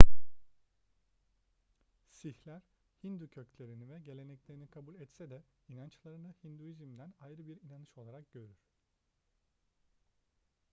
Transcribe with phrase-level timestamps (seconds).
[2.09, 2.61] sihler
[3.03, 8.59] hindu köklerini ve geleneklerini kabul etse de inançlarını hinduizm'den ayrı bir inanış olarak görür